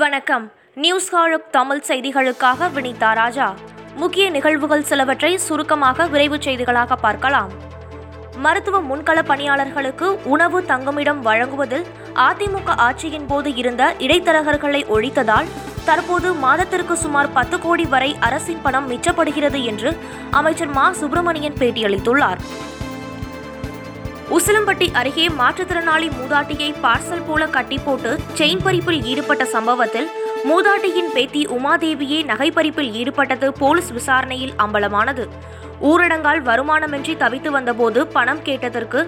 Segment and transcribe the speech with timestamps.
[0.00, 0.50] வணக்கம்.
[0.74, 3.54] நியூஸ் ஹாலுக் தமிழ் செய்திகளுக்காக வினிதா ராஜா.
[3.96, 7.52] முக்கிய நிகழ்வுகள் சிலவற்றை சுருக்கமாக விரைவு செய்திகளாக பார்க்கலாம்.
[8.38, 15.50] மருத்துவ முன்கள பணியாளர்களுக்கு உணவு தங்குமிடம் வழங்குவதில் அதிமுக ஆட்சியின் போது இருந்த இடைத்தரகர்களை ஒழித்ததால்
[15.84, 19.96] தற்போது மாதத்திற்கு சுமார் பத்து கோடி வரை அரசின் பணம் மிச்சப்படுகிறது என்று
[20.30, 20.92] அமைச்சர் மா.
[20.92, 22.42] சுப்பிரமணியன் பேட்டியளித்துள்ளார்.
[24.36, 30.08] உசிலம்பட்டி அருகே மாற்றுத்திறனாளி மூதாட்டியை பார்சல் போல கட்டி போட்டு செயின் பறிப்பில் ஈடுபட்ட சம்பவத்தில்
[30.48, 35.24] மூதாட்டியின் பேத்தி உமாதேவியே நகைப்பறிப்பில் ஈடுபட்டது போலீஸ் விசாரணையில் அம்பலமானது.
[35.90, 39.00] ஊரடங்கால் வருமானமின்றி தவித்து வந்தபோது பணம் கேட்டதற்கு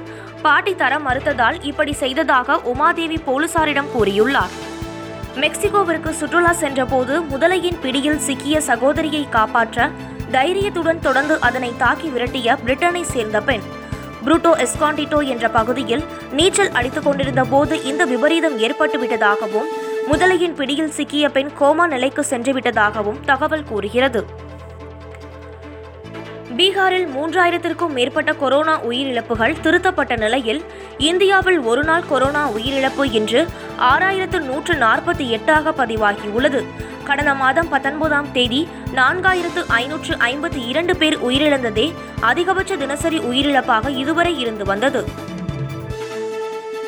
[0.43, 4.55] பாட்டி தர மறுத்ததால் இப்படி செய்ததாக உமாதேவி போலீசாரிடம் கூறியுள்ளார்.
[5.43, 9.91] மெக்சிகோவிற்கு சுற்றுலா சென்றபோது முதலையின் பிடியில் சிக்கிய சகோதரியை காப்பாற்ற
[10.31, 13.67] தைரியத்துடன் தொடர்ந்து அதனை தாக்கி விரட்டிய பிரிட்டனை சேர்ந்த பெண்.
[14.25, 19.69] புரூட்டோ எஸ்காண்டிட்டோ என்ற பகுதியில் நீச்சல் அடித்துக் கொண்டிருந்த போது இந்த விபரீதம் ஏற்பட்டுவிட்டதாகவும்
[20.13, 24.47] முதலையின் பிடியில் சிக்கிய பெண் கோமா நிலைக்கு சென்றுவிட்டதாகவும் தகவல் கூறுகிறது.
[26.57, 30.63] பீகாரில் மூன்றாயிரத்திற்கும் மேற்பட்ட கொரோனா உயிரிழப்புகள் திருத்தப்பட்ட நிலையில்
[30.99, 33.47] இந்தியாவில் ஒருநாள் கொரோனா உயிரிழப்பு இன்று
[33.81, 36.65] ஆறாயிரத்து நூற்று நாற்பத்தி எட்டாக பதிவாகியுள்ளது.
[37.09, 41.87] கடந்த மாதம் பத்தொன்பதாம் தேதி நான்காயிரத்து ஐநூற்று ஐம்பத்தி இரண்டு பேர் உயிரிழந்ததே
[42.21, 45.01] அதிகபட்ச தினசரி உயிரிழப்பாக இதுவரை இருந்து வந்தது.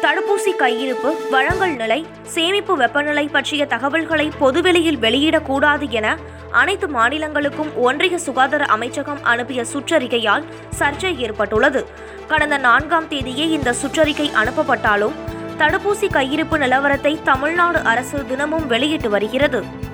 [0.02, 6.16] தடுப்பூசி கையிருப்பு வழங்கல் நிலை சேமிப்பு வெப்பநிலை பற்றிய தகவல்களை பொதுவெளியில் வெளியிடக்கூடாது என
[6.50, 10.46] அனைத்து மாநிலங்களுக்கும் ஒன்றிய சுகாதார அமைச்சகம் அனுப்பிய சுற்றறிக்கையால்
[10.78, 11.82] சர்ச்சை ஏற்பட்டுள்ளது.
[12.28, 15.16] கடந்த நான்காம் தேதியே இந்த சுற்றறிக்கை அனுப்பப்பட்டாலும்
[15.58, 19.88] தடுப்பூசி கையிருப்பு நிலவரத்தை தமிழ்நாடு அரசு தினமும் வெளியிட்டு வருகிறது.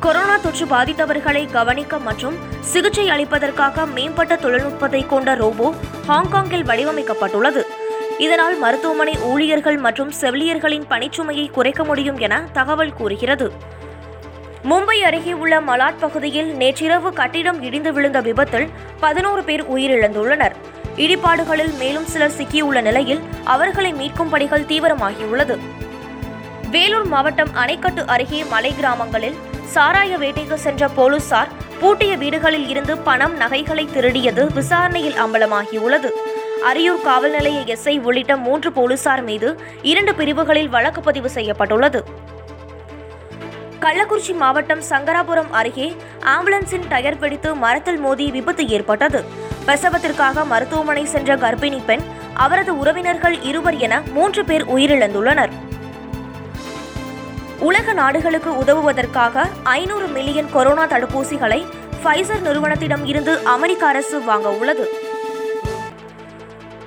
[0.00, 5.74] கொரோனா தொற்று பாதித்தவர்களை கவனிக்க மற்றும் சிகிச்சை அளிப்பதற்காக மேம்பட்ட தொழில்நுட்பத்தை கொண்ட ரோபோ
[6.08, 7.62] ஹாங்காங்கில் வடிவமைக்கப்பட்டுள்ளது.
[8.18, 13.52] இதனால் மருத்துவமனை ஊழியர்கள் மற்றும் செவிலியர்களின் பணிச்சுமையை குறைக்க முடியும் என தகவல் கூறுகிறது.
[14.64, 18.68] மும்பை அருகே உள்ள மலாட் பகுதியில் நேற்றிரவு கட்டிடம் இடிந்து விழுந்த விபத்தில்
[19.00, 20.52] பதினோரு பேர் உயிரிழந்துள்ளனர்.
[20.96, 25.58] இடிபாடுகளில் மேலும் சிலர் சிக்கியுள்ள நிலையில் அவர்களை மீட்கும் பணிகள் தீவிரமாகியுள்ளது.
[26.70, 29.36] வேலூர் மாவட்டம் அணைக்கட்டு அருகே மலை கிராமங்களில்
[29.74, 36.10] சாராய வேட்டைக்கு சென்ற போலீசார் பூட்டிய வீடுகளில் இருந்து பணம் நகைகளை திருடியது விசாரணையில் அம்பலமாகியுள்ளது.
[36.70, 42.02] அரியூர் காவல் நிலைய எஸ்ஐ உள்ளிட்ட மூன்று போலீசார் மீது இரண்டு பிரிவுகளில் வழக்கு பதிவு செய்யப்பட்டுள்ளது.
[43.84, 45.96] கள்ளக்குறிச்சி மாவட்டம் சங்கராபுரம் அருகே
[46.34, 49.22] ஆம்புலன்ஸின் டயர் வெடித்து மரத்தில் மோதி விபத்து ஏற்பட்டது.
[49.66, 55.54] பிரசவத்திற்காக மருத்துவமனை சென்ற கர்ப்பிணி பெண் அவரது உறவினர்கள் இருவர் என மூன்று பேர் உயிரிழந்துள்ளனர்.
[57.58, 61.66] உலக நாடுகளுக்கு உதவுவதற்காக ஐநூறு மில்லியன் கொரோனா தடுப்பூசிகளை
[62.04, 64.88] ஃபைசர் நிறுவனத்திடம் இருந்து அமெரிக்க அரசு வாங்க உள்ளது.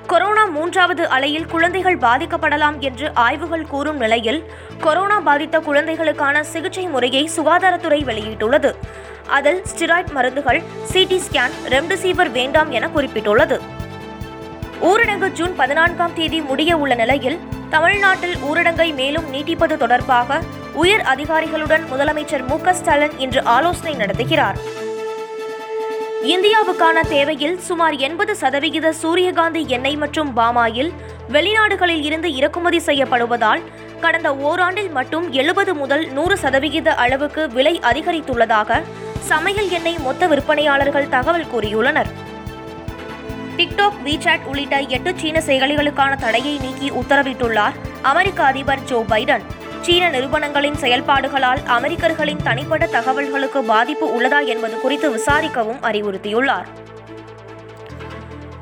[0.08, 4.44] கொரோனா மூன்றாவது அலையில் குழந்தைகள் பாதிக்கப்படலாம் என்று ஆய்வுகள் கூறும் நிலையில்
[4.80, 8.72] கொரோனா பாதித்த குழந்தைகளுக்கான சிகிச்சை முறையை சுகாதாரத்துறை வெளியிட்டுள்ளது.
[9.28, 13.60] அதில் ஸ்டிராய்ட் மருந்துகள் சிடி ஸ்கேன் ரெம்டெசிவிர் வேண்டாம் என குறிப்பிட்டுள்ளது.
[14.82, 17.40] ஊரடங்கு ஜூன் பதினான்காம் தேதி முடிய உள்ள நிலையில்
[17.70, 20.42] தமிழ்நாட்டில் ஊரடங்கை மேலும் நீட்டிப்பது தொடர்பாக
[20.74, 24.58] உயர் அதிகாரிகளுடன் முதலமைச்சர் மு ஸ்டாலின் இன்று ஆலோசனை நடத்துகிறார்.
[26.24, 30.92] இந்தியாவுக்கான தேவையில் சுமார் எண்பது சதவிகித சூரியகாந்தி எண்ணெய் மற்றும் பாமாயில்
[31.30, 33.62] வெளிநாடுகளில் இருந்து இறக்குமதி செய்யப்படுவதால்
[34.00, 38.82] கடந்த ஓராண்டில் மட்டும் எழுபது முதல் நூறு சதவிகித அளவுக்கு விலை அதிகரித்துள்ளதாக
[39.20, 42.08] சமையல் எண்ணெய் மொத்த விற்பனையாளர்கள் தகவல் கூறியுள்ளனர்.
[43.58, 49.42] டிக்டாக் விசாட் உள்ளிட்ட எட்டு சீன செயலிகளுக்கான தடையை நீக்கி உத்தரவிட்டுள்ளார் அமெரிக்க அதிபர் ஜோ பைடன்.
[49.82, 56.68] சீன நிறுவனங்களின் செயல்பாடுகளால் அமெரிக்கர்களின் தனிப்பட்ட தகவல்களுக்கு பாதிப்பு உள்ளதா என்பது குறித்து விசாரிக்கவும் அறிவுறுத்தியுள்ளார்.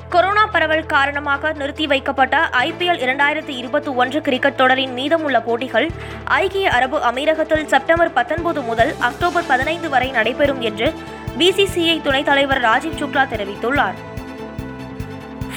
[0.09, 5.88] கொரோனா பரவல் காரணமாக நிறுத்தி வைக்கப்பட்ட ஐபிஎல் இரண்டாயிரத்தி இருபத்தி ஒன்று கிரிக்கெட் தொடரின் மீதமுள்ள போட்டிகள்
[6.24, 10.94] ஐக்கிய அரபு அமீரகத்தில் செப்டம்பர் பத்தொன்பது முதல் அக்டோபர் பதினைந்து வரை நடைபெறும் என்று
[11.38, 14.00] பிசிசிஐ துணைத் தலைவர் ராஜீவ் சுக்லா தெரிவித்துள்ளார்.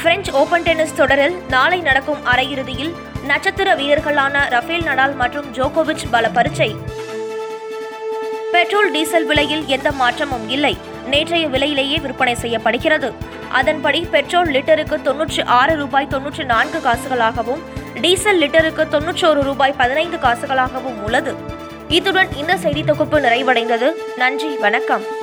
[0.03, 2.95] பிரெஞ்சு ஓபன் டென்னிஸ் தொடரில் நாளை நடக்கும் அரையிறுதியில்
[3.27, 6.77] நட்சத்திர வீரர்களான ரஃபேல் நடால் மற்றும் ஜோகோவிச் பல பரீட்சை.
[8.53, 10.77] பெட்ரோல் டீசல் விலையில் எந்த மாற்றமும் இல்லை.
[11.07, 13.13] நேற்றைய விலையிலேயே விற்பனை செய்யப்படுகிறது.
[13.51, 17.63] அதன்படி பெட்ரோல் லிட்டருக்கு தொன்னூற்றி ஆறு ரூபாய் தொன்னூற்றி நான்கு காசுகளாகவும்
[18.01, 21.35] டீசல் லிட்டருக்கு தொன்னூற்றோரு ரூபாய் பதினைந்து காசுகளாகவும் உள்ளது.
[21.89, 23.91] இத்துடன் இந்த செய்தி தொகுப்பு நிறைவடைந்தது.
[24.17, 25.21] நன்றி வணக்கம்.